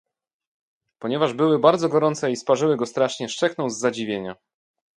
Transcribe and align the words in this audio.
"Ponieważ 0.99 1.33
były 1.33 1.59
bardzo 1.59 1.89
gorące 1.89 2.31
i 2.31 2.35
sparzyły 2.35 2.77
go 2.77 2.85
strasznie, 2.85 3.29
szczeknął 3.29 3.69
z 3.69 3.79
zadziwienia." 3.79 4.35